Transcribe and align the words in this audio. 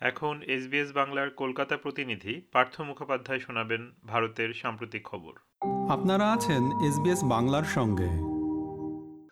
এখন 0.00 0.42
এসবিএস 0.42 0.92
বাংলার 0.92 1.30
কলকাতা 1.30 1.76
প্রতিনিধি 1.76 2.42
পার্থ 2.52 2.80
মুখোপাধ্যায় 2.80 3.38
শোনাবেন 3.38 3.92
ভারতের 4.04 4.54
সাম্প্রতিক 4.54 5.08
খবর। 5.08 5.32
আপনারা 5.90 6.32
আছেন 6.32 6.88
এসবিএস 6.88 7.24
বাংলার 7.24 7.64
সঙ্গে। 7.64 8.30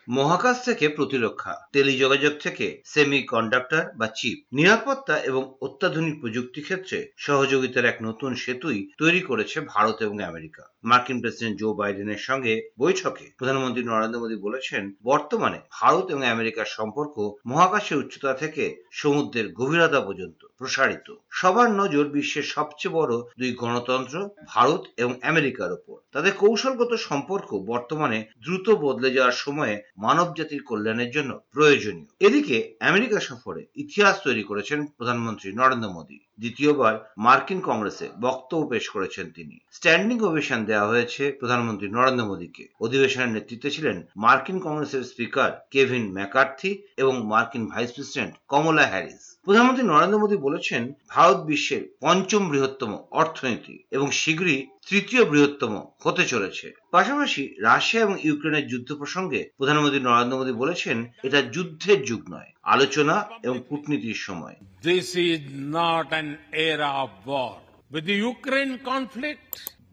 মহাকাশ 0.08 0.64
থেকে 0.64 0.88
প্রতিরক্ষা 0.88 1.54
টেলিযোগাযোগ 1.72 2.32
থেকে 2.42 2.82
সেমি 2.84 3.22
কন্ডাক্টর 3.22 3.84
বা 3.96 4.06
চিপ 4.06 4.44
নিরাপত্তা 4.52 5.18
এবং 5.18 5.54
অত্যাধুনিক 5.62 6.20
প্রযুক্তি 6.20 6.62
ক্ষেত্রে 6.62 7.12
সহযোগিতার 7.16 7.84
এক 7.84 7.98
নতুন 8.02 8.34
সেতুই 8.34 8.90
তৈরি 8.98 9.20
করেছে 9.20 9.60
ভারত 9.60 10.02
এবং 10.02 10.20
আমেরিকা। 10.20 10.62
মার্কিন 10.84 11.20
প্রেসিডেন্ট 11.20 11.60
জো 11.60 11.74
বাইডেনের 11.74 12.16
সঙ্গে 12.16 12.70
বৈঠকে 12.78 13.34
প্রধানমন্ত্রী 13.38 13.84
নরেন্দ্র 13.84 14.20
মোদী 14.20 14.36
বলেছেন 14.36 14.92
বর্তমানে 15.02 15.58
ভারত 15.80 16.10
এবং 16.10 16.26
আমেরিকার 16.26 16.64
সম্পর্ক 16.68 17.32
মহাকাশের 17.46 17.98
উচ্চতা 17.98 18.34
থেকে 18.34 18.84
সমুদ্রের 18.92 19.52
গভীরতা 19.52 20.00
পর্যন্ত। 20.00 20.47
প্রসারিত। 20.58 21.08
সবার 21.30 21.70
নজর 21.70 22.04
বিশ্বের 22.08 22.42
সবচেয়ে 22.42 22.94
বড় 22.94 23.14
দুই 23.38 23.52
গণতন্ত্র, 23.52 24.16
ভারত 24.46 24.82
এবং 24.96 25.14
আমেরিকার 25.22 25.70
উপর 25.72 25.96
তাদের 26.12 26.32
কৌশলগত 26.32 26.92
সম্পর্ক 26.94 27.48
বর্তমানে 27.66 28.18
দ্রুত 28.42 28.70
বদলে 28.70 29.10
যাওয়ার 29.10 29.32
সময়ে 29.32 29.82
মানব 29.96 30.34
জাতির 30.34 30.62
কল্যাণের 30.62 31.10
জন্য 31.10 31.30
প্রয়োজনীয়। 31.52 32.10
এদিকে 32.20 32.56
আমেরিকা 32.80 33.20
সফরে 33.20 33.66
ইতিহাস 33.74 34.14
তৈরি 34.22 34.42
করেছেন 34.42 34.86
প্রধানমন্ত্রী 34.86 35.52
নরেন্দ্র 35.52 35.90
মোদী। 35.90 36.27
দ্বিতীয়বার 36.38 36.94
মার্কিন 37.18 37.60
কংগ্রেসে 37.60 38.06
বক্তব্য 38.20 38.62
পেশ 38.68 38.84
করেছেন 38.88 39.26
তিনি। 39.30 39.56
স্ট্যান্ডিং 39.72 40.18
ওভেশন 40.20 40.60
দেওয়া 40.64 40.86
হয়েছে 40.86 41.22
প্রধানমন্ত্রী 41.40 41.88
নরেন্দ্র 41.88 42.26
মোদীকে। 42.26 42.64
অধিবেশনের 42.80 43.28
নেতৃত্বে 43.28 43.70
ছিলেন 43.70 43.96
মার্কিন 44.16 44.58
কংগ্রেসের 44.60 45.04
স্পিকার 45.04 45.50
কেভিন 45.70 46.04
ম্যাকার্থি 46.12 46.82
এবং 46.96 47.14
মার্কিন 47.26 47.64
ভাইস 47.66 47.90
প্রেসিডেন্ট 47.92 48.34
কমলা 48.48 48.86
হ্যারিস। 48.86 49.38
প্রধানমন্ত্রী 49.44 49.84
নরেন্দ্র 49.86 50.18
মোদী 50.18 50.36
বলেছেন, 50.36 50.82
ভারত 51.08 51.38
বিশ্বের 51.40 51.82
পঞ্চম 52.00 52.42
বৃহত্তম 52.50 52.90
অর্থনীতি 53.10 53.84
এবং 53.90 54.10
শীঘ্রই 54.10 54.60
তৃতীয় 54.88 55.22
বৃহত্তম 55.32 55.72
হতে 56.04 56.24
চলেছে 56.32 56.66
পাশাপাশি 56.94 57.42
রাশিয়া 57.68 58.02
এবং 58.06 58.16
ইউক্রেনের 58.28 58.68
যুদ্ধ 58.72 58.90
প্রসঙ্গে 59.00 59.40
প্রধানমন্ত্রী 59.58 60.00
নরেন্দ্র 60.02 60.38
মোদী 60.40 60.54
বলেছেন 60.62 60.96
এটা 61.26 61.40
যুদ্ধের 61.54 61.98
যুগ 62.08 62.22
নয় 62.34 62.50
আলোচনা 62.74 63.16
এবং 63.46 63.56
কূটনীতির 63.68 64.18
সময় 64.26 64.56
This 64.90 65.06
is 65.30 65.40
not 65.78 66.06
an 66.20 66.28
era 66.70 66.90
of 67.04 67.10
war. 67.30 67.54
With 67.90 68.04
the 68.10 68.18
Ukraine 68.34 68.74
conflict, 68.92 69.50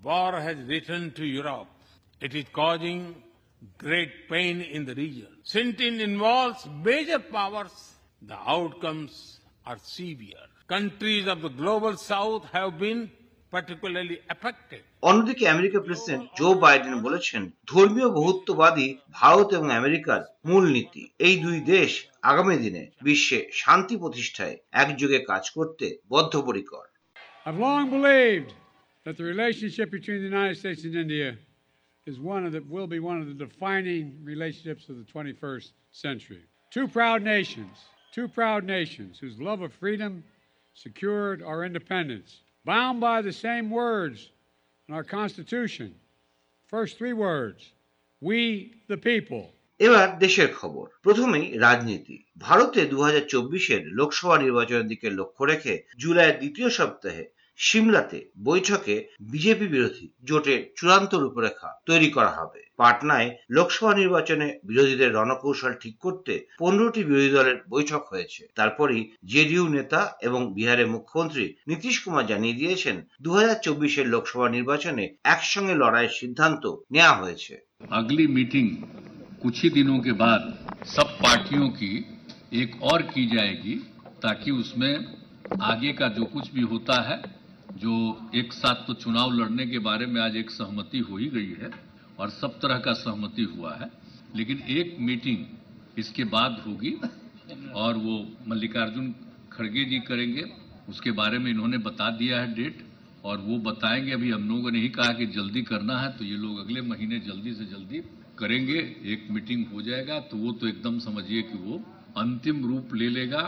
war 0.07 0.31
has 0.47 0.57
returned 0.73 1.11
to 1.19 1.25
Europe. 1.39 1.71
It 2.21 2.31
is 2.39 2.45
causing 2.61 2.99
great 3.85 4.13
pain 4.33 4.55
in 4.75 4.81
the 4.89 4.95
region. 4.95 5.31
Since 5.53 5.73
it 5.87 5.95
involves 6.09 6.59
major 6.89 7.21
powers, 7.37 7.75
the 8.31 8.39
outcomes 8.55 9.13
are 9.65 9.79
severe. 9.97 10.45
Countries 10.67 11.25
of 11.27 11.37
the 11.45 11.53
global 11.61 11.93
south 12.11 12.43
have 12.57 12.73
been 12.79 13.01
particularly 13.55 14.17
affected. 14.33 14.81
অন্যদিকে 15.09 15.43
আমেরিকার 15.55 15.81
president 15.87 16.23
Joe 16.39 16.47
Biden 16.63 16.95
বলেছেন 17.07 17.41
ধর্মীয় 17.73 18.09
বহুত্ববাদী 18.19 18.87
ভারত 19.19 19.47
এবং 19.57 19.67
আমেরিকার 19.81 20.21
মূলনীতি 20.49 21.03
এই 21.27 21.35
দুই 21.45 21.57
দেশ 21.73 21.91
আগামী 22.31 22.55
দিনে 22.63 22.83
বিশ্বে 23.07 23.39
শান্তি 23.61 23.95
প্রতিষ্ঠায় 24.03 24.55
একযোগে 24.81 25.19
কাজ 25.31 25.43
করতে 25.57 25.85
বদ্ধপরিকর 26.13 26.85
I've 27.47 27.61
long 27.69 27.85
believed 27.97 28.51
that 29.05 29.15
the 29.19 29.27
relationship 29.33 29.87
between 29.97 30.19
the 30.23 30.29
United 30.35 30.55
States 30.61 30.81
and 30.87 30.95
India 30.95 31.29
is 32.07 32.15
one 32.19 32.43
of 32.47 32.51
the 32.55 32.61
will 32.75 32.87
be 32.87 32.99
one 33.11 33.19
of 33.21 33.27
the 33.31 33.37
defining 33.47 34.03
relationships 34.23 34.83
of 34.89 34.95
the 35.01 35.07
21st 35.13 35.67
century. 36.05 36.43
Two 36.71 36.87
proud 36.87 37.19
nations, 37.23 37.73
two 38.11 38.27
proud 38.27 38.61
nations 38.77 39.11
whose 39.21 39.35
love 39.49 39.61
of 39.61 39.71
freedom 39.73 40.23
secured 40.73 41.41
our 41.49 41.63
independence, 41.63 42.29
bound 42.65 42.99
by 42.99 43.21
the 43.21 43.31
same 43.31 43.69
words 43.69 44.31
in 44.89 44.95
our 44.95 45.03
Constitution. 45.03 45.93
First 46.67 46.97
three 46.97 47.13
words, 47.13 47.71
we 48.21 48.73
the 48.87 48.97
people. 48.97 49.43
এবার 49.79 50.07
দেশের 50.19 50.49
খবর 50.53 50.85
প্রথমেই 51.03 51.47
রাজনীতি 51.57 52.17
ভারতে 52.37 52.81
দু 52.85 52.97
হাজার 53.01 53.23
লোকসভা 53.99 54.37
নির্বাচনের 54.37 54.87
দিকে 54.87 55.07
লক্ষ্য 55.09 55.43
রেখে 55.43 55.73
জুলাইয়ের 55.97 56.37
দ্বিতীয় 56.37 56.69
সপ্তাহে 56.69 57.23
সিমলাতে 57.58 58.18
বৈঠকে 58.44 58.94
বিজেপি 59.30 59.66
বিরোধী 59.66 60.06
জোটের 60.24 60.60
চূড়ান্ত 60.76 61.12
রূপরেখা 61.14 61.68
তৈরি 61.86 62.08
করা 62.10 62.32
হবে 62.32 62.60
পাটনায় 62.78 63.28
লোকসভা 63.50 63.92
নির্বাচনে 63.94 64.46
বিরোধীদের 64.64 65.10
রণকৌশল 65.12 65.72
ঠিক 65.82 65.94
করতে 65.98 66.32
পনেরোটি 66.58 67.00
বিরোধী 67.04 67.30
দলের 67.30 67.56
বৈঠক 67.68 68.02
হয়েছে 68.12 68.42
তারপরই 68.56 69.00
জেডিইউ 69.26 69.64
নেতা 69.68 70.00
এবং 70.22 70.40
বিহারের 70.54 70.88
মুখ্যমন্ত্রী 70.88 71.46
নীতিশ 71.68 71.94
কুমার 72.02 72.24
জানিয়ে 72.26 72.58
দিয়েছেন 72.58 72.96
দু 73.20 73.30
হাজার 73.38 73.58
চব্বিশের 73.64 74.06
লোকসভা 74.06 74.48
নির্বাচনে 74.48 75.04
একসঙ্গে 75.24 75.74
লড়াইয়ের 75.74 76.16
সিদ্ধান্ত 76.20 76.62
নেওয়া 76.92 77.14
হয়েছে 77.16 77.54
अगली 77.90 78.26
मीटिंग 78.28 78.68
कुछ 79.42 79.54
ही 79.62 79.68
दिनों 79.70 79.98
के 80.00 80.12
बाद 80.14 80.42
सब 80.86 81.08
पार्टियों 81.18 81.68
की 81.70 81.92
एक 82.54 82.70
और 82.82 82.98
की 83.04 83.24
जाएगी 83.26 83.74
ताकि 84.22 84.48
उसमें 84.52 84.92
आगे 85.62 85.92
का 85.92 86.08
जो 86.10 86.24
कुछ 86.26 86.44
भी 86.52 86.62
होता 86.64 86.96
है 87.02 87.18
जो 87.75 87.93
एक 88.35 88.53
साथ 88.53 88.85
तो 88.87 88.93
चुनाव 88.95 89.31
लड़ने 89.33 89.65
के 89.67 89.79
बारे 89.79 90.05
में 90.05 90.21
आज 90.21 90.35
एक 90.35 90.51
सहमति 90.51 90.99
हो 91.01 91.17
ही 91.17 91.27
गई 91.29 91.53
है 91.61 91.69
और 92.19 92.29
सब 92.31 92.59
तरह 92.59 92.77
का 92.79 92.93
सहमति 92.95 93.43
हुआ 93.45 93.73
है, 93.75 93.89
लेकिन 94.35 94.61
एक 94.69 94.95
मीटिंग 94.99 95.45
इसके 95.97 96.23
बाद 96.25 96.61
होगी 96.67 96.93
और 97.75 97.97
वो 97.97 98.15
मल्लिकार्जुन 98.47 99.13
खड़गे 99.51 99.83
जी 99.85 99.99
करेंगे। 100.01 100.45
उसके 100.89 101.11
बारे 101.11 101.37
में 101.39 101.49
इन्होंने 101.51 101.77
बता 101.79 102.09
दिया 102.17 102.39
है 102.41 102.53
डेट 102.53 102.83
और 103.25 103.37
वो 103.39 103.57
बताएँगे। 103.61 104.11
अभी 104.11 104.31
हम 104.31 104.47
लोगों 104.49 104.71
ने 104.71 104.79
ही 104.79 104.89
कहा 104.89 105.11
कि 105.13 105.25
जल्दी 105.27 105.61
करना 105.63 105.99
है 105.99 106.11
तो 106.17 106.25
ये 106.25 106.37
लोग 106.37 106.59
अगले 106.59 106.81
महीने 106.83 107.19
जल्दी 107.21 107.53
से 107.53 107.65
जल्दी 107.65 108.01
करेंगे। 108.39 108.79
एक 109.05 109.27
मीटिंग 109.31 109.65
हो 109.67 109.81
जाएगा 109.81 110.19
तो 110.21 110.37
वो 110.37 110.51
तो 110.51 110.67
एकदम 110.67 110.99
समझिए 110.99 111.41
कि 111.41 111.57
वो 111.59 111.83
अंतिम 112.17 112.65
रूप 112.65 112.95
ले 112.95 113.09
लेगा। 113.09 113.41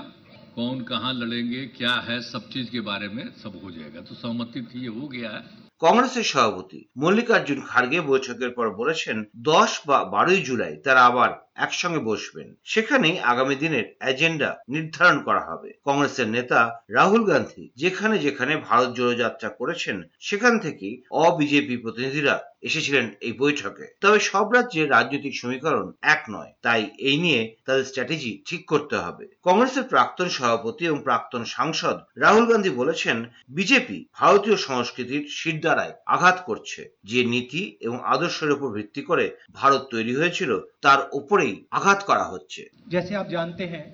कौन 0.56 0.81
कहाँ 0.83 1.12
लड़ेंगे 1.15 1.65
क्या 1.77 1.94
है 2.03 2.21
सब 2.22 2.49
चीज 2.49 2.69
के 2.69 2.81
बारे 2.83 3.09
में 3.09 3.25
सब 3.43 3.60
हो 3.65 3.71
जाएगा 3.71 4.00
तो 4.00 4.15
सहमति 4.16 4.62
थी 4.65 4.83
ये 4.83 4.94
हो 5.00 5.09
गया 5.09 5.31
है 5.31 5.60
কংগ্রেসের 5.83 6.27
সভাপতি 6.27 6.81
মল্লিকার্জুন 6.97 7.60
খার্গে 7.66 8.00
বৈঠকের 8.03 8.50
পর 8.50 8.66
বলেছেন 8.77 9.16
দশ 9.44 9.71
বা 9.87 9.99
বারোই 10.12 10.41
জুলাই 10.44 10.75
তারা 10.84 11.00
আবার 11.06 11.31
একসঙ্গে 11.57 12.00
বসবেন। 12.00 12.56
সেখানেই 12.63 13.19
আগামী 13.19 13.56
দিনের 13.56 13.85
এজেন্ডা 14.01 14.50
নির্ধারণ 14.69 15.18
করা 15.23 15.40
হবে। 15.40 15.69
কংগ্রেসের 15.85 16.28
নেতা 16.28 16.59
রাহুল 16.90 17.23
গান্ধী 17.23 17.69
যেখানে 17.75 18.19
যেখানে 18.19 18.53
ভারত 18.57 18.90
জোড়ো 18.94 19.13
যাত্রা 19.16 19.50
করেছেন, 19.50 19.97
সেখান 20.19 20.59
থেকেই 20.59 21.03
অবিজেপি 21.12 21.78
প্রতিনিধিরা 21.78 22.35
এসেছিলেন 22.62 23.06
এই 23.22 23.31
বৈঠকে। 23.31 23.96
তবে 24.01 24.19
সব 24.19 24.53
রাজ্যের 24.53 24.90
রাজনৈতিক 24.90 25.34
সমীকরণ 25.40 25.91
এক 26.01 26.23
নয়। 26.29 26.51
তাই 26.62 26.90
এই 27.00 27.17
নিয়ে 27.17 27.56
তাদের 27.66 27.85
স্ট্র্যাটেজি 27.85 28.44
ঠিক 28.47 28.66
করতে 28.67 28.96
হবে। 28.96 29.28
কংগ্রেসের 29.44 29.84
প্রাক্তন 29.84 30.29
সভাপতি 30.29 30.85
এবং 30.85 31.00
প্রাক্তন 31.03 31.44
সাংসদ 31.44 31.97
রাহুল 32.17 32.46
গান্ধী 32.46 32.69
বলেছেন, 32.69 33.25
বিজেপি 33.50 34.06
ভারতীয় 34.13 34.56
সংস্কৃতির 34.56 35.28
শিরদাঁড়ায় 35.29 35.94
আঘাত 36.06 36.44
করছে। 36.46 36.81
যে 37.03 37.25
নীতি 37.25 37.78
এবং 37.81 38.00
আদর্শের 38.03 38.51
উপর 38.51 38.69
ভিত্তি 38.69 39.01
করে 39.01 39.25
ভারত 39.53 39.88
তৈরি 39.91 40.16
হয়েছিল, 40.16 40.59
তার 40.81 41.00
উপরেই 41.47 41.55
আঘাত 41.78 42.00
করা 42.09 42.25
হচ্ছে 42.33 42.62
जैसे 42.93 43.12
आप 43.15 43.27
जानते 43.28 43.65
हैं 43.66 43.84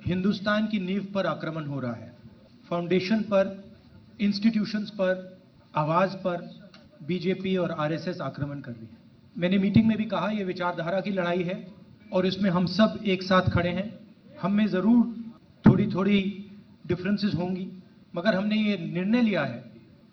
हिंदुस्तान 0.00 0.66
की 0.66 0.78
नींव 0.80 1.04
पर 1.14 1.24
आक्रमण 1.26 1.64
हो 1.66 1.78
रहा 1.80 1.94
है 1.94 2.10
फाउंडेशन 2.70 3.20
पर 3.22 3.44
इंस्टीट्यूशंस 4.20 4.90
पर 4.92 5.12
आवाज 5.74 6.14
पर 6.16 6.36
बीजेपी 7.02 7.56
और 7.56 7.70
आरएसएस 7.78 8.20
आक्रमण 8.20 8.60
कर 8.60 8.72
रही 8.72 8.86
है 8.86 9.04
मैंने 9.36 9.58
मीटिंग 9.58 9.86
में 9.86 9.96
भी 9.96 10.04
कहा 10.06 10.28
यह 10.30 10.44
विचारधारा 10.44 11.00
की 11.00 11.10
लड़ाई 11.10 11.42
है 11.42 11.56
और 12.10 12.26
इसमें 12.26 12.50
हम 12.50 12.66
सब 12.68 12.98
एक 13.06 13.22
साथ 13.22 13.50
खड़े 13.50 13.70
हैं 13.70 13.88
हम 14.38 14.52
में 14.52 14.66
ज़रूर 14.68 15.02
थोड़ी 15.64 15.86
थोड़ी 15.86 16.20
डिफरेंसेस 16.86 17.34
होंगी 17.34 17.68
मगर 18.14 18.34
हमने 18.34 18.56
ये 18.58 18.76
निर्णय 18.78 19.22
लिया 19.22 19.44
है 19.44 19.64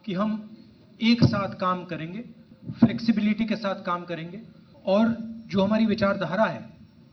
कि 0.06 0.14
हम 0.14 0.32
एक 1.00 1.24
साथ 1.26 1.54
काम 1.60 1.84
करेंगे 1.86 2.24
फ्लेक्सिबिलिटी 2.74 3.46
के 3.46 3.56
साथ 3.56 3.84
काम 3.84 4.04
करेंगे 4.04 4.42
और 4.86 5.16
जो 5.48 5.64
हमारी 5.64 5.86
विचारधारा 5.86 6.46
है 6.46 6.62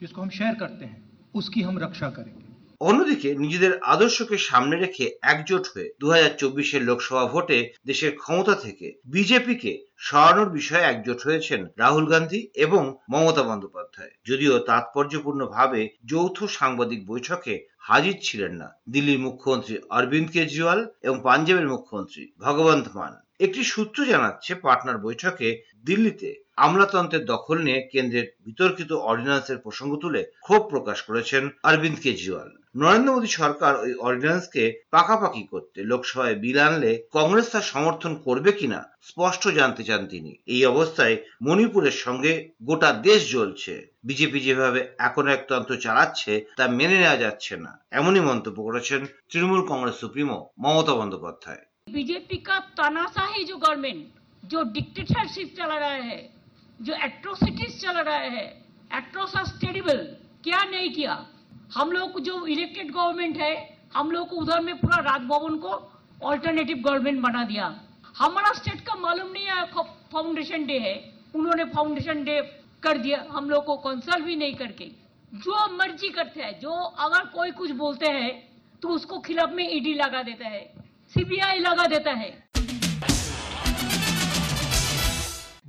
जिसको 0.00 0.22
हम 0.22 0.30
शेयर 0.30 0.54
करते 0.56 0.84
हैं 0.84 1.02
उसकी 1.34 1.62
हम 1.62 1.78
रक्षा 1.78 2.10
करेंगे 2.10 2.50
অন্যদিকে 2.80 3.28
নিজেদের 3.34 3.72
আদর্শকে 3.84 4.36
সামনে 4.40 4.76
রেখে 4.76 5.04
একজোট 5.22 5.64
হয়ে 5.68 5.88
দু 6.00 6.06
হাজার 6.10 6.32
চব্বিশের 6.36 6.82
লোকসভা 6.82 7.24
ভোটে 7.26 7.58
দেশের 7.86 8.12
ক্ষমতা 8.16 8.54
থেকে 8.54 8.86
বিজেপিকে 9.06 9.72
সরানোর 9.98 10.48
বিষয়ে 10.50 10.88
একজোট 10.88 11.20
হয়েছেন 11.24 11.60
রাহুল 11.78 12.06
গান্ধী 12.06 12.40
এবং 12.56 12.82
মমতা 13.10 13.42
বন্দ্যোপাধ্যায় 13.42 14.12
যদিও 14.26 14.54
তাৎপর্যপূর্ণভাবে 14.58 15.80
যৌথ 16.04 16.38
সাংবাদিক 16.50 17.00
বৈঠকে 17.06 17.54
হাজির 17.80 18.16
ছিলেন 18.22 18.52
না 18.52 18.68
দিল্লির 18.90 19.20
মুখ্যমন্ত্রী 19.20 19.74
অরবিন্দ 19.90 20.28
কেজরিওয়াল 20.30 20.80
এবং 21.02 21.16
পাঞ্জাবের 21.22 21.68
মুখ্যমন্ত্রী 21.68 22.22
ভগবন্ত 22.38 22.86
মান 22.94 23.12
একটি 23.39 23.63
সূত্র 23.63 24.05
জানাচ্ছে 24.05 24.55
পাটনার 24.55 24.97
বৈঠকে 24.97 25.63
দিল্লিতে 25.85 26.29
আমলাতন্ত্রের 26.55 27.25
দখল 27.25 27.57
নিয়ে 27.57 27.87
কেন্দ্রের 27.91 28.35
বিতর্কিত 28.45 28.91
অর্ডিন্যান্সের 28.91 29.57
প্রসঙ্গ 29.57 29.95
তুলে 29.95 30.23
ক্ষোভ 30.41 30.61
প্রকাশ 30.69 31.01
করেছেন 31.01 31.49
অরবিন্দ 31.63 31.99
কেজরিওয়াল। 31.99 32.51
নরেন্দ্র 32.75 33.13
মোদী 33.13 33.27
সরকার 33.27 33.73
ওই 33.75 33.93
অর্ডিন্যান্সকে 33.93 34.81
পাকাপাকি 34.91 35.47
করতে 35.47 35.83
লোকসভায় 35.83 36.35
বিল 36.35 36.59
আনলে 36.59 37.07
কংগ্রেস 37.11 37.49
তার 37.51 37.61
সমর্থন 37.61 38.15
করবে 38.15 38.51
কিনা 38.51 38.89
স্পষ্ট 39.01 39.47
জানতে 39.47 39.83
চান 39.83 40.07
তিনি। 40.07 40.39
এই 40.47 40.65
অবস্থায় 40.65 41.17
মণিপুরের 41.41 41.91
সঙ্গে 41.91 42.49
গোটা 42.63 42.93
দেশ 42.93 43.31
জ্বলছে। 43.31 43.93
বিজেপি 44.03 44.39
যেভাবে 44.39 44.95
এখন 44.97 45.27
একতন্ত্র 45.27 45.75
চালাচ্ছে, 45.75 46.45
তা 46.57 46.67
মেনে 46.67 46.97
নেওয়া 46.97 47.17
যাচ্ছে 47.17 47.57
না। 47.57 47.85
এমনই 47.91 48.19
মন্তব্য 48.19 48.63
করেছেন 48.63 49.05
তৃণমূল 49.29 49.61
কংগ্রেস 49.67 49.95
সুপ্রিমো 49.95 50.49
মমতা 50.59 50.93
বন্দ্যোপাধ্যায়। 50.93 51.74
बीजेपी 51.87 52.37
का 52.37 52.57
तानाशाही 52.77 53.43
जो 53.45 53.55
गवर्नमेंट, 53.57 54.05
जो 54.43 54.61
डिक्टेटरशिप 54.73 55.53
चला 55.57 55.77
रहा 55.77 55.89
है, 56.05 56.17
जो 56.79 56.93
एट्रोसिटीज 56.95 57.79
चला 57.81 58.01
रहा 58.01 58.15
है 58.15 58.45
एट्रोसस 58.91 59.51
टेरिबल 59.61 59.97
क्या 60.43 60.63
नहीं 60.63 60.89
किया? 60.93 61.13
हम 61.73 61.91
लोग 61.91 62.11
को 62.13 62.19
जो 62.19 62.45
इलेक्टेड 62.47 62.91
गवर्नमेंट 62.91 63.37
है, 63.37 63.53
हम 63.95 64.11
लोग 64.11 64.27
को 64.29 64.35
उधर 64.35 64.61
में 64.61 64.75
पूरा 64.79 64.97
राजभवन 65.01 65.57
को 65.57 65.69
ऑल्टरनेटिव 66.21 66.77
गवर्नमेंट 66.79 67.19
बना 67.21 67.43
दिया। 67.43 67.67
हमारा 68.17 68.53
स्टेट 68.53 68.81
का 68.81 68.95
मालूम 68.97 69.31
नहीं 69.31 69.45
है 69.45 69.65
फाउंडेशन 70.11 70.65
डे 70.65 70.79
है। 70.79 70.95
उन्होंने 71.35 71.63
फाउंडेशन 71.65 72.23
डे 72.23 72.41
कर 72.83 72.97
दिया। 72.97 73.25
हम 73.29 73.49
लोग 73.49 73.65
को 73.65 73.75
कंसल्ट 73.79 74.25
भी 74.25 74.35
नहीं 74.35 74.55
करके। 74.55 74.85
जो 75.33 75.67
मर्ज़ी 75.75 76.09
करते 76.09 76.41
हैं, 76.41 76.59
जो 76.59 76.71
अगर 76.71 77.25
कोई 77.27 77.51
कुछ 77.53 77.71
बोलते 77.73 78.11
हैं 78.11 78.33
तो 78.81 78.89
उसको 78.89 79.19
खिलाफ 79.19 79.53
में 79.53 79.63
ईडी 79.69 79.93
लगा 79.95 80.23
देता 80.23 80.47
है। 80.47 80.63
সিবিআই 81.15 81.57
লাগা 81.59 81.85
দেতা 81.93 82.13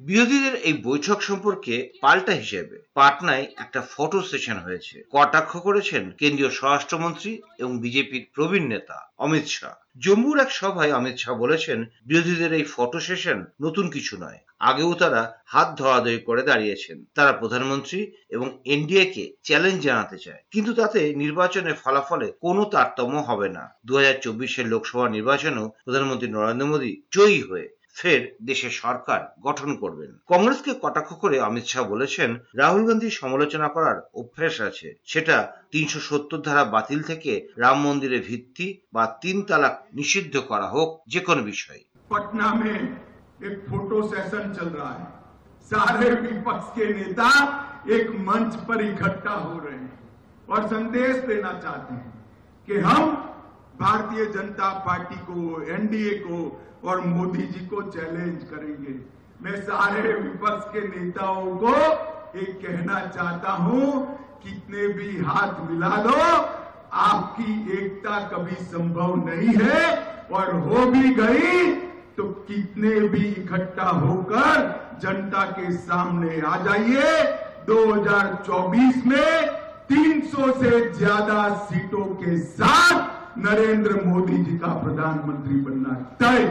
বিরোধীদের 0.08 0.54
এই 0.68 0.74
বৈঠক 0.88 1.18
সম্পর্কে 1.22 1.74
পাল্টা 2.00 2.32
হিসেবে 2.32 2.76
পাটনায় 2.94 3.46
একটা 3.56 3.80
ফটো 3.92 4.18
সেশন 4.22 4.56
হয়েছে। 4.58 4.96
কটাক্ষ 5.10 5.52
করেছেন 5.56 6.02
কেন্দ্রীয় 6.20 6.50
স্বরাষ্ট্রমন্ত্রী 6.50 7.32
এবং 7.58 7.72
বিজেপির 7.78 8.24
প্রবীণ 8.34 8.64
নেতা 8.68 8.98
অমিত 9.18 9.46
শাহ। 9.46 9.74
জম্মুর 10.00 10.38
এক 10.38 10.50
সভায় 10.50 10.92
অমিত 10.92 11.16
শাহ 11.16 11.34
বলেছেন, 11.34 11.84
বিরোধীদের 12.06 12.52
এই 12.52 12.64
ফটো 12.64 13.00
সেশন 13.00 13.44
নতুন 13.60 13.90
কিছু 13.90 14.16
নয়। 14.16 14.38
আগেও 14.58 14.94
তারা 14.94 15.40
হাত 15.46 15.68
ধরাধরি 15.78 16.18
করে 16.18 16.42
দাঁড়িয়েছেন। 16.42 17.04
তারা 17.14 17.32
প্রধানমন্ত্রী 17.32 18.12
এবং 18.28 18.58
এনডিএ 18.64 19.04
কে 19.04 19.24
চ্যালেঞ্জ 19.42 19.82
জানাতে 19.82 20.18
চায়। 20.18 20.42
কিন্তু 20.50 20.72
তাতে 20.74 21.14
নির্বাচনের 21.14 21.74
ফলাফলে 21.74 22.32
কোনো 22.40 22.64
তারতম্য 22.64 23.16
হবে 23.18 23.48
না। 23.48 23.64
দু 23.86 23.96
হাজার 23.96 24.16
চব্বিশের 24.20 24.66
লোকসভা 24.66 25.08
নির্বাচনেও 25.08 25.72
প্রধানমন্ত্রী 25.84 26.28
নরেন্দ্র 26.28 26.66
মোদী 26.66 26.92
জয়ী 27.10 27.40
হয়ে 27.42 27.66
ফের 27.97 28.21
দেশের 28.41 28.73
সরকার 28.81 29.21
গঠন 29.41 29.69
করবেন 29.75 30.11
কংগ্রেসকে 30.29 30.71
কটাক্ষ 30.75 31.11
করে 31.13 31.37
অমিত 31.39 31.65
শাহ 31.65 31.83
বলেছেন 31.85 32.29
রাহুল 32.55 32.83
গান্ধীর 32.87 33.19
সমালোচনা 33.21 33.67
করার 33.67 33.97
অভ্যেস 34.13 34.55
আছে 34.69 34.87
সেটা 35.05 35.37
তিনশো 35.71 35.99
সত্তর 35.99 36.39
ধারা 36.41 36.63
বাতিল 36.75 36.99
থেকে 37.01 37.31
রাম 37.57 37.77
মন্দিরের 37.79 38.25
ভিত্তি 38.29 38.67
বা 38.93 39.03
তিন 39.21 39.37
তালাক 39.47 39.75
নিষিদ্ধ 39.93 40.35
করা 40.49 40.67
হোক 40.67 40.89
যে 41.07 41.19
কোনো 41.27 41.41
বিষয় 41.51 41.81
पटना 42.09 42.47
में 42.55 42.77
एक 43.41 43.55
फोटो 43.67 43.97
सेशन 44.03 44.43
चल 44.53 44.69
रहा 44.69 44.93
है 44.93 45.05
सारे 45.71 46.07
विपक्ष 46.17 46.65
के 46.75 46.85
नेता 46.93 47.29
एक 47.89 48.09
मंच 48.21 48.55
पर 48.67 48.77
इकट्ठा 48.83 49.35
हो 49.37 49.53
रहे 49.59 49.75
हैं 49.75 49.99
और 50.47 50.67
संदेश 50.67 51.13
देना 51.25 51.51
चाहते 51.55 51.93
हैं 51.93 52.09
कि 52.67 52.79
हम 52.79 53.01
भारतीय 53.80 54.24
जनता 54.26 54.68
पार्टी 54.86 55.16
को, 55.20 55.62
एनडीए 55.64 56.10
को 56.20 56.38
और 56.88 57.00
मोदी 57.06 57.46
जी 57.46 57.66
को 57.66 57.82
चैलेंज 57.90 58.44
करेंगे। 58.50 58.94
मैं 59.42 59.60
सारे 59.62 60.12
विपक्ष 60.12 60.68
के 60.72 60.86
नेताओं 60.88 61.56
को 61.56 61.74
एक 62.38 62.60
कहना 62.62 63.00
चाहता 63.08 63.52
हूँ, 63.52 63.90
कितने 64.42 64.86
भी 64.94 65.16
हाथ 65.24 65.60
मिला 65.70 65.96
लो, 66.02 66.20
आपकी 66.94 67.52
एकता 67.78 68.18
कभी 68.28 68.56
संभव 68.64 69.14
नहीं 69.26 69.54
है 69.56 69.82
और 70.32 70.54
हो 70.58 70.86
भी 70.90 71.14
गई 71.14 71.74
तो 72.16 72.24
कितने 72.48 73.00
भी 73.08 73.24
इकट्ठा 73.28 73.88
होकर 73.88 74.98
जनता 75.02 75.44
के 75.50 75.70
सामने 75.72 76.40
आ 76.40 76.56
जाइए। 76.64 77.22
2024 77.66 79.04
में 79.06 79.48
300 79.88 80.52
से 80.60 80.80
ज़्यादा 80.92 81.48
सीटों 81.66 82.04
के 82.22 82.38
साथ 82.38 83.14
नरेंद्र 83.39 84.03
मोदी 84.03 84.37
जी 84.43 84.57
का 84.57 84.73
प्रधानमंत्री 84.83 85.55
बनना 85.61 85.93
तय 86.21 86.43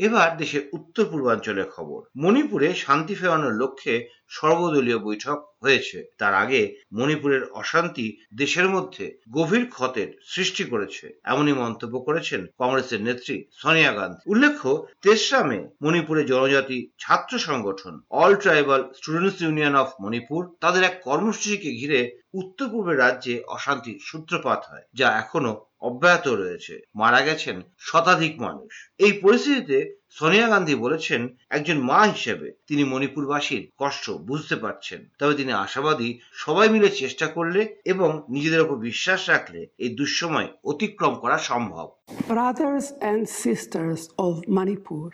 এবার 0.00 0.28
দেশের 0.38 0.62
উত্তর 0.72 1.04
পূর্বাঞ্চলের 1.04 1.68
খবর 1.70 2.00
মণিপুরে 2.16 2.68
শান্তি 2.74 3.14
ফেরানোর 3.14 3.54
লক্ষ্যে 3.54 3.94
সর্বদলীয় 4.37 4.99
বৈঠক 5.07 5.37
হয়েছে। 5.63 5.97
তার 6.21 6.33
আগে 6.43 6.61
মণিপুরের 6.97 7.43
অশান্তি 7.61 8.07
দেশের 8.41 8.67
মধ্যে 8.75 9.05
গভীর 9.37 9.65
ক্ষতের 9.75 10.09
সৃষ্টি 10.33 10.63
করেছে, 10.63 11.05
এমনই 11.31 11.55
মন্তব্য 11.63 11.95
করেছেন 12.07 12.41
কংগ্রেসের 12.61 13.01
নেত্রী 13.07 13.35
সোনিয়া 13.61 13.91
গান্ধী। 13.97 14.21
উল্লেখ্য 14.31 14.69
তেসরা 15.03 15.41
মে 15.49 15.59
মণিপুরে 15.83 16.21
জনজাতি 16.31 16.77
ছাত্র 16.99 17.33
সংগঠন 17.47 17.93
all 18.21 18.33
tribal 18.43 18.81
students 18.97 19.39
union 19.43 19.75
of 19.83 19.89
Manipur 20.03 20.41
তাদের 20.63 20.81
এক 20.89 20.95
কর্মসূচিকে 21.07 21.69
ঘিরে 21.79 21.99
উত্তর 22.41 22.67
পূর্বের 22.71 23.01
রাজ্যে 23.05 23.35
অশান্তির 23.55 23.97
সূত্রপাত 24.09 24.61
হয়, 24.69 24.85
যা 24.99 25.07
এখনও 25.21 25.53
অব্যাহত 25.89 26.25
রয়েছে। 26.41 26.73
মারা 27.01 27.21
গেছেন 27.27 27.55
শতাধিক 27.87 28.33
মানুষ। 28.45 28.71
এই 29.05 29.13
পরিস্থিতিতে 29.23 29.77
সোনিয়া 30.15 30.47
গান্ধী 30.49 30.75
বলেছেন 30.75 31.21
একজন 31.49 31.77
মা 31.89 31.99
হিসেবে 32.13 32.47
তিনি 32.67 32.83
মণিপুরবাসীর 32.91 33.63
কষ্ট 33.81 34.05
বুঝতে 34.29 34.55
পারছেন 34.55 34.99
তবে 35.19 35.33
তিনি 35.39 35.51
আশাবাদী 35.65 36.09
সবাই 36.43 36.67
মিলে 36.69 36.89
চেষ্টা 37.01 37.27
করলে 37.27 37.61
এবং 37.93 38.09
নিজেদের 38.35 38.63
উপর 38.65 38.77
বিশ্বাস 38.89 39.21
রাখলে 39.29 39.59
এই 39.83 39.91
দুঃসময় 39.99 40.49
অতিক্রম 40.71 41.13
করা 41.23 41.37
সম্ভব 41.51 41.87
Brothers 42.33 42.85
and 43.09 43.21
sisters 43.43 44.01
of 44.17 44.33
Manipur, 44.59 45.07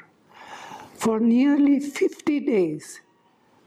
for 1.02 1.16
nearly 1.36 1.78
50 1.80 2.40
days, 2.56 2.86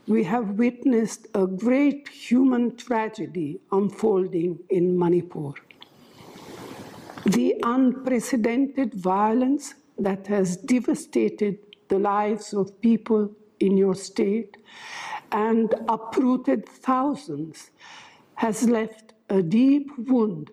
we 0.07 0.21
have 0.23 0.47
witnessed 0.65 1.23
a 1.33 1.45
great 1.65 2.01
human 2.27 2.63
tragedy 2.77 3.49
unfolding 3.71 4.51
in 4.69 4.85
Manipur. 5.03 5.51
The 7.27 7.47
unprecedented 7.75 8.89
violence 9.13 9.65
that 9.97 10.27
has 10.27 10.57
devastated 10.57 11.57
the 11.89 11.99
lives 11.99 12.53
of 12.53 12.79
people 12.81 13.31
in 13.59 13.77
your 13.77 13.95
state 13.95 14.57
and 15.31 15.73
uprooted 15.87 16.67
thousands 16.67 17.71
has 18.35 18.63
left 18.69 19.13
a 19.29 19.41
deep 19.41 19.89
wound 19.97 20.51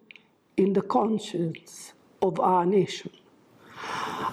in 0.56 0.72
the 0.72 0.82
conscience 0.82 1.92
of 2.22 2.38
our 2.40 2.66
nation. 2.66 3.10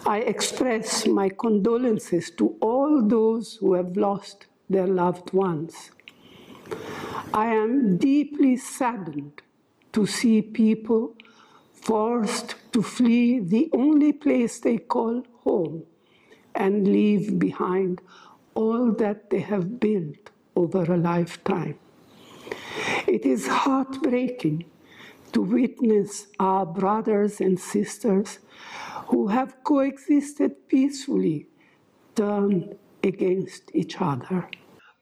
I 0.05 0.19
express 0.19 1.07
my 1.07 1.29
condolences 1.29 2.31
to 2.31 2.55
all 2.61 3.01
those 3.01 3.55
who 3.55 3.73
have 3.73 3.97
lost 3.97 4.47
their 4.69 4.87
loved 4.87 5.33
ones. 5.33 5.91
I 7.33 7.47
am 7.47 7.97
deeply 7.97 8.57
saddened 8.57 9.41
to 9.93 10.05
see 10.05 10.41
people 10.41 11.15
forced 11.87 12.55
to 12.73 12.83
flee 12.83 13.39
the 13.39 13.69
only 13.71 14.11
place 14.11 14.59
they 14.59 14.77
call 14.77 15.23
home 15.45 15.83
and 16.53 16.85
leave 16.85 17.39
behind 17.39 18.01
all 18.55 18.91
that 18.91 19.29
they 19.29 19.39
have 19.39 19.79
built 19.79 20.31
over 20.57 20.83
a 20.93 20.97
lifetime. 20.97 21.79
It 23.07 23.25
is 23.25 23.47
heartbreaking 23.47 24.65
to 25.31 25.41
witness 25.41 26.27
our 26.39 26.65
brothers 26.65 27.39
and 27.39 27.57
sisters 27.57 28.39
who 29.07 29.27
have 29.27 29.63
coexisted 29.63 30.67
peacefully 30.67 31.47
turn 32.15 32.75
against 33.01 33.71
each 33.73 34.01
other. 34.01 34.49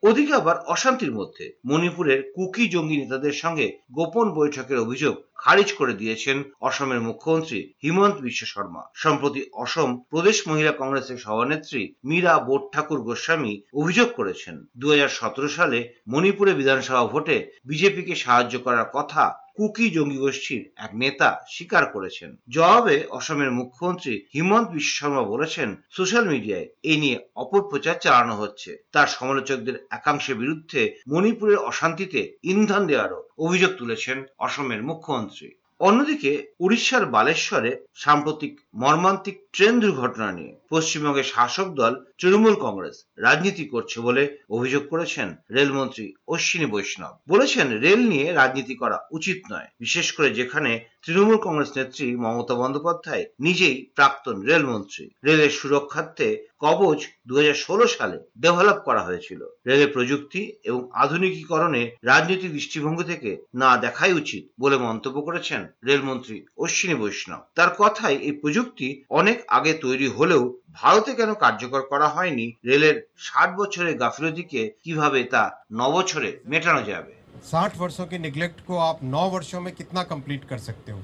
ওদিকে 0.05 0.33
আবার 0.33 0.57
অশান্তির 0.67 1.12
মধ্যে 1.12 1.45
মণিপুরের 1.65 2.19
cookie 2.35 2.63
জঙ্গি 2.69 2.97
নেতাদের 2.97 3.33
সঙ্গে 3.33 3.65
গোপন 3.91 4.27
বৈঠকের 4.33 4.77
অভিযোগ 4.79 5.13
খারিজ 5.35 5.69
করে 5.74 5.93
দিয়েছেন 5.93 6.38
অসমের 6.62 7.01
মুখ্যমন্ত্রী 7.01 7.59
হিমন্ত 7.83 8.17
বিশ্ব 8.21 8.43
শর্মা। 8.45 8.83
সম্প্রতি 8.95 9.41
অসম 9.55 9.89
প্রদেশ 10.09 10.38
মহিলা 10.47 10.71
কংগ্রেসের 10.71 11.17
সভানেত্রী 11.17 11.81
মীরা 12.05 12.33
বোট 12.39 12.62
ঠাকুর 12.74 13.00
গোস্বামী 13.01 13.53
অভিযোগ 13.74 14.07
করেছেন 14.13 14.55
দু 14.75 14.85
হাজার 14.91 15.12
সতেরো 15.19 15.50
সালে 15.50 15.79
মণিপুরে 16.07 16.51
বিধানসভা 16.53 17.03
ভোটে 17.05 17.38
বিজেপিকে 17.65 18.13
সাহায্য 18.15 18.53
করার 18.59 18.88
কথা 18.93 19.24
কুকি 19.55 19.89
জঙ্গি 19.89 20.17
গোষ্ঠীর 20.17 20.63
এক 20.75 20.91
নেতা 20.93 21.29
স্বীকার 21.50 21.85
করেছেন। 21.85 22.35
জবাবে 22.50 23.05
অসমের 23.09 23.51
মুখ্যমন্ত্রী 23.51 24.13
হিমন্ত 24.33 24.67
বিশ্ব 24.71 24.93
শর্মা 24.97 25.24
বলেছেন, 25.24 25.69
সোশ্যাল 25.89 26.25
মিডিয়ায় 26.29 26.67
এ 26.83 26.93
নিয়ে 26.97 27.17
অপপ্রচার 27.35 27.95
চালানো 28.00 28.35
হচ্ছে। 28.35 28.77
তার 28.91 29.07
সমালোচকদের 29.07 29.75
একাংশের 29.89 30.35
বিরুদ্ধে 30.35 30.81
মণিপুরের 31.07 31.57
অশান্তিতে 31.57 32.38
ইন্ধন 32.43 32.88
দেওয়ারও 32.88 33.19
অভিযোগ 33.38 33.71
তুলেছেন 33.77 34.24
অসমের 34.38 34.83
মুখ্যমন্ত্রী। 34.83 35.50
অন্যদিকে 35.79 36.32
উড়িষ্যার 36.60 37.05
বালেশ্বরে 37.05 37.72
সাম্প্রতিক 37.96 38.53
মর্মান্তিক 38.74 39.36
ট্রেন 39.53 39.79
দুর্ঘটনা 39.79 40.32
নিয়ে 40.32 40.53
পশ্চিমবঙ্গের 40.70 41.24
শাসক 41.24 41.67
দল 41.74 41.94
তৃণমূল 42.20 42.55
কংগ্রেস 42.55 42.96
রাজনীতি 43.17 43.65
করছে 43.67 43.98
বলে 44.01 44.24
অভিযোগ 44.50 44.84
করেছেন 44.89 45.27
রেলমন্ত্রী 45.51 46.13
অশ্বিনী 46.27 46.65
বৈষ্ণব। 46.65 47.13
বলেছেন, 47.27 47.67
রেল 47.79 48.01
নিয়ে 48.10 48.34
রাজনীতি 48.34 48.75
করা 48.75 48.98
উচিত 49.12 49.39
নয়, 49.51 49.67
বিশেষ 49.79 50.08
করে 50.12 50.29
যেখানে 50.29 50.72
তৃণমূল 51.05 51.38
কংগ্রেস 51.38 51.77
নেত্রী 51.77 52.15
মমতা 52.15 52.53
বন্দ্যোপাধ্যায় 52.53 53.25
নিজেই 53.39 53.85
প্রাক্তন 53.95 54.41
রেলমন্ত্রী। 54.41 55.09
রেলের 55.25 55.50
সুরক্ষার্থে 55.50 56.45
কবচ 56.59 57.00
দু 57.27 57.35
হাজার 57.35 57.53
ষোলো 57.53 57.88
সালে 57.88 58.17
ডেভেলপ 58.38 58.77
করা 58.85 59.01
হয়েছিল। 59.03 59.45
রেলের 59.67 59.93
প্রযুক্তি 59.93 60.51
এবং 60.63 60.89
আধুনিকীকরণে 60.93 61.95
রাজনৈতিক 62.03 62.51
দৃষ্টিভঙ্গি 62.51 63.03
থেকে 63.03 63.38
না 63.55 63.77
দেখাই 63.77 64.13
উচিত 64.13 64.43
বলে 64.59 64.77
মন্তব্য 64.77 65.21
করেছেন 65.21 65.67
রেলমন্ত্রী 65.85 66.45
অশ্বিনী 66.57 66.95
বৈষ্ণব। 66.95 67.41
তার 67.55 67.69
কথায় 67.77 68.15
এই 68.15 68.31
প্রযুক্তি 68.31 69.03
অনেক 69.09 69.38
আগে 69.47 69.74
তৈরি 69.74 70.07
হলেও 70.07 70.59
ভারতে 70.71 71.15
কেন 71.15 71.33
কার্যকর 71.33 71.81
করা 71.81 72.07
হয়নি? 72.07 72.53
রেলের 72.65 73.07
ষাট 73.19 73.55
বছরের 73.55 73.97
গাফিলতিকে 73.97 74.71
কীভাবে 74.83 75.24
তা 75.24 75.43
নবছরে 75.74 76.39
মেটানো 76.45 76.83
যাবে? 76.83 77.25
साठ 77.44 77.77
वर्षों 77.77 78.06
के 78.06 78.18
निगलेक्ट 78.20 78.65
को 78.65 78.77
आप 78.80 79.04
नौ 79.04 79.30
वर्षों 79.30 79.62
में 79.62 79.74
कितना 79.75 80.04
कंप्लीट 80.06 80.46
कर 80.46 80.58
सकते 80.60 80.92
हो? 80.92 81.01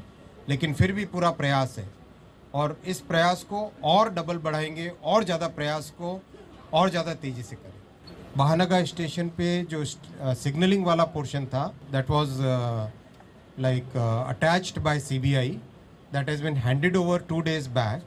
लेकिन 0.49 0.73
फिर 0.73 0.91
भी 0.91 1.05
पूरा 1.07 1.29
प्रयास 1.33 1.75
है। 1.79 1.87
और 2.53 2.77
इस 2.85 2.99
प्रयास 3.01 3.43
को 3.43 3.71
और 3.83 4.09
डबल 4.13 4.37
बढ़ाएँगे, 4.39 4.87
और 5.03 5.23
ज़्यादा 5.23 5.47
प्रयास 5.49 5.89
को 5.97 6.19
और 6.73 6.89
ज़्यादा 6.89 7.13
तेज़ी 7.15 7.43
से 7.43 7.55
करें। 7.55 7.79
बहानगा 8.37 8.83
स्टेशन 8.85 9.29
पे 9.37 9.61
जो 9.71 9.83
सिग्नलिंग 9.85 10.85
वाला 10.85 11.03
पोर्शन 11.13 11.45
था 11.45 11.65
that 11.91 12.09
was 12.09 12.37
like 13.59 13.97
attached 13.97 14.79
by 14.79 14.99
CBI 14.99 15.49
that 16.13 16.29
has 16.29 16.43
been 16.43 16.57
handed 16.57 16.95
over 16.97 17.25
two 17.29 17.39
days 17.41 17.69
back 17.71 18.03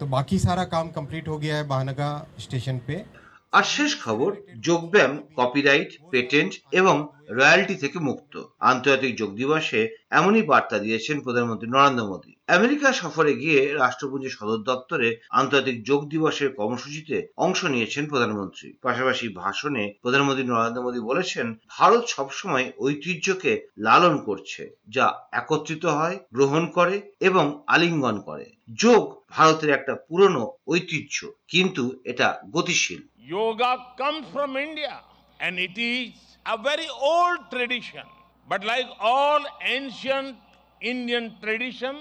तो 0.00 0.06
बाकी 0.06 0.38
सारा 0.38 0.64
काम 0.66 0.88
कंप्लीट 0.90 1.28
हो 1.28 1.38
गया 1.38 1.56
है 1.56 1.66
बहानगा 1.68 2.26
स्टेशन 2.40 2.78
पे। 2.86 3.04
আর 3.52 3.62
শেষ 3.62 4.04
খবর, 4.04 4.36
যোগব্যায়াম 4.60 5.18
কপিরাইট 5.36 5.98
পেটেন্ট 6.10 6.52
এবং 6.72 7.08
রয়্যালটি 7.30 7.74
থেকে 7.74 7.98
মুক্ত। 7.98 8.42
আন্তর্জাতিক 8.60 9.16
যোগ 9.16 9.34
দিবসে 9.34 9.96
এমনই 10.10 10.42
বার্তা 10.42 10.78
দিয়েছেন 10.78 11.20
প্রধানমন্ত্রী 11.20 11.68
নরেন্দ্র 11.68 12.06
মোদী। 12.06 12.36
আমেরিকা 12.46 12.92
সফরে 12.92 13.34
গিয়ে 13.34 13.74
রাষ্ট্রপুঞ্জের 13.74 14.30
সদর 14.30 14.56
দপ্তরে 14.56 15.20
আন্তর্জাতিক 15.30 15.84
যোগ 15.84 16.08
দিবসের 16.08 16.54
কর্মসূচিতে 16.54 17.26
অংশ 17.36 17.64
নিয়েছেন 17.64 18.06
প্রধানমন্ত্রী। 18.06 18.72
পাশাপাশি 18.82 19.28
ভাষণে 19.28 19.94
প্রধানমন্ত্রী 20.02 20.46
নরেন্দ্র 20.46 20.82
মোদী 20.82 21.00
বলেছেন, 21.00 21.54
ভারত 21.68 22.04
সবসময় 22.06 22.72
ঐতিহ্যকে 22.78 23.66
লালন 23.78 24.18
করছে, 24.18 24.76
যা 24.88 25.14
একত্রিত 25.32 25.86
হয়, 25.86 26.18
গ্রহণ 26.32 26.66
করে 26.66 27.12
এবং 27.20 27.62
আলিঙ্গন 27.66 28.20
করে। 28.20 28.55
যোগ 28.68 29.02
ভারতের 29.34 29.70
একটা 29.78 29.94
পুরনো 30.06 30.44
ঐতিহ্য, 30.72 31.16
কিন্তু 31.52 31.84
এটা 32.10 32.28
গতিশীল। 32.54 33.00
Yoga 33.32 33.72
come 34.00 34.16
from 34.32 34.52
India 34.66 34.94
and 35.40 35.56
it 35.66 35.76
is 35.94 36.12
a 36.46 36.56
very 36.68 36.88
old 37.12 37.40
tradition 37.54 38.06
but 38.48 38.60
like 38.72 38.86
all 39.16 39.42
ancient 39.76 40.34
Indian 40.82 41.24
tradition 41.42 41.94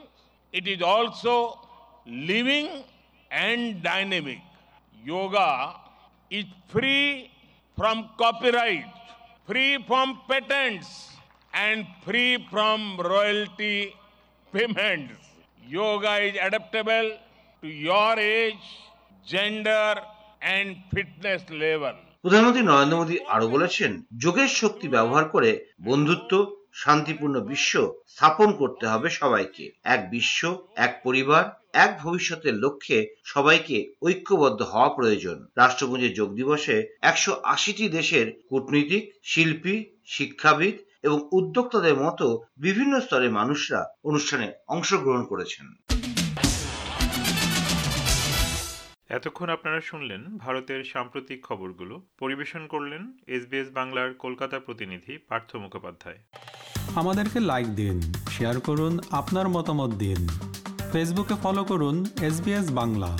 it 0.53 0.65
is 0.73 0.79
also 0.95 1.35
living 2.29 2.65
and 3.31 3.63
dynamic 3.89 4.43
yoga 5.03 5.51
is 6.31 6.47
free 6.73 6.97
from 7.77 7.97
copyright 8.21 8.91
free 9.49 9.65
from 9.89 10.07
patents 10.31 10.89
and 11.53 11.79
free 12.05 12.25
from 12.51 12.79
royalty 13.11 13.75
payments 14.53 15.25
Yoga 15.67 16.17
is 16.19 16.35
adaptable 16.37 17.17
to 17.63 17.67
your 17.67 18.19
age, 18.19 18.67
gender, 19.25 19.95
and 20.43 20.77
fitness 20.89 21.41
level. 21.51 21.95
প্রধানমন্ত্রী 22.23 22.63
নরেন্দ্র 22.63 22.97
মোদী 22.97 23.15
আরও 23.35 23.47
বলেছেন 23.49 23.91
যোগের 24.23 24.51
শক্তি 24.61 24.87
ব্যবহার 24.87 25.25
করে 25.29 25.51
বন্ধুত্ব 25.81 26.31
শান্তিপূর্ণ 26.75 27.35
বিশ্ব 27.41 27.73
স্থাপন 28.07 28.49
করতে 28.53 28.85
হবে 28.87 29.07
সবাইকে 29.11 29.65
এক 29.85 30.01
বিশ্ব 30.11 30.41
এক 30.77 30.91
পরিবার 31.03 31.43
এক 31.75 31.91
ভবিষ্যতের 32.03 32.55
লক্ষ্যে 32.63 32.97
সবাইকে 33.25 33.77
ঐক্যবদ্ধ 34.01 34.59
হওয়া 34.63 34.89
প্রয়োজন 34.89 35.37
রাষ্ট্রপুঞ্জের 35.57 36.13
যোগ 36.13 36.29
দিবসে 36.39 36.75
একশো 37.01 37.31
আশিটি 37.45 37.85
দেশের 37.89 38.25
কূটনীতিক 38.49 39.03
শিল্পী 39.23 39.75
শিক্ষাবিদ 40.07 40.75
এবং 41.05 41.17
উদ্যোক্তাদের 41.31 41.95
মতো 41.95 42.25
বিভিন্ন 42.57 42.93
স্তরের 42.99 43.31
মানুষরা 43.31 43.81
অনুষ্ঠানে 44.03 44.47
অংশগ্রহণ 44.67 45.23
করেছেন। 45.23 45.65
এতক্ষণ 49.09 49.49
আপনারা 49.49 49.79
শুনলেন 49.81 50.21
ভারতের 50.37 50.81
সাম্প্রতিক 50.83 51.39
খবরগুলো। 51.45 51.95
পরিবেশন 52.19 52.63
করলেন 52.67 53.03
এসবিএস 53.27 53.69
বাংলার 53.73 54.09
কলকাতা 54.13 54.57
প্রতিনিধি 54.59 55.13
পার্থ 55.29 55.55
মুখোপাধ্যায়। 55.55 56.19
আমাদেরকে 56.95 57.39
লাইক 57.39 57.67
দিন 57.75 57.95
শেয়ার 58.29 58.57
করুন 58.59 58.93
আপনার 59.11 59.47
মতামত 59.47 59.91
দিন। 59.95 60.21
ফেসবুকে 60.91 61.35
ফলো 61.43 61.63
করুন 61.63 61.95
এস 62.21 62.37
বাংলা। 62.71 63.11